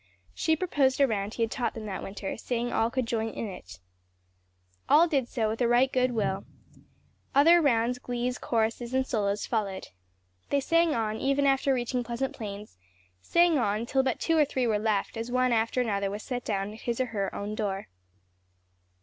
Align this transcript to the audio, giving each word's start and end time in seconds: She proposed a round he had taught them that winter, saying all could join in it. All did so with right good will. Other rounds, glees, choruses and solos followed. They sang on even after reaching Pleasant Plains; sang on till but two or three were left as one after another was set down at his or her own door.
She 0.33 0.55
proposed 0.55 0.99
a 0.99 1.05
round 1.05 1.35
he 1.35 1.43
had 1.43 1.51
taught 1.51 1.75
them 1.75 1.85
that 1.85 2.01
winter, 2.01 2.35
saying 2.35 2.73
all 2.73 2.89
could 2.89 3.05
join 3.05 3.29
in 3.29 3.47
it. 3.47 3.77
All 4.89 5.07
did 5.07 5.27
so 5.27 5.47
with 5.47 5.61
right 5.61 5.93
good 5.93 6.13
will. 6.13 6.43
Other 7.35 7.61
rounds, 7.61 7.99
glees, 7.99 8.39
choruses 8.39 8.95
and 8.95 9.05
solos 9.05 9.45
followed. 9.45 9.89
They 10.49 10.59
sang 10.59 10.95
on 10.95 11.17
even 11.17 11.45
after 11.45 11.71
reaching 11.75 12.03
Pleasant 12.03 12.35
Plains; 12.35 12.79
sang 13.21 13.59
on 13.59 13.85
till 13.85 14.01
but 14.01 14.19
two 14.19 14.35
or 14.39 14.43
three 14.43 14.65
were 14.65 14.79
left 14.79 15.17
as 15.17 15.29
one 15.31 15.51
after 15.53 15.81
another 15.81 16.09
was 16.09 16.23
set 16.23 16.43
down 16.43 16.73
at 16.73 16.79
his 16.79 16.99
or 16.99 17.05
her 17.13 17.35
own 17.35 17.53
door. 17.53 17.87